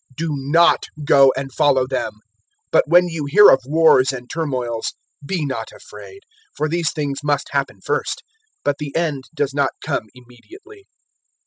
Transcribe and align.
Do 0.17 0.31
not 0.35 0.85
go 1.05 1.31
and 1.37 1.53
follow 1.53 1.85
them. 1.85 2.13
021:009 2.71 2.71
But 2.71 2.87
when 2.87 3.07
you 3.09 3.25
hear 3.25 3.51
of 3.51 3.59
wars 3.65 4.11
and 4.11 4.27
turmoils, 4.27 4.95
be 5.23 5.45
not 5.45 5.71
afraid; 5.71 6.21
for 6.57 6.67
these 6.67 6.91
things 6.91 7.19
must 7.23 7.49
happen 7.51 7.81
first, 7.81 8.23
but 8.63 8.79
the 8.79 8.95
end 8.95 9.25
does 9.35 9.53
not 9.53 9.73
come 9.85 10.05
immediately." 10.15 10.87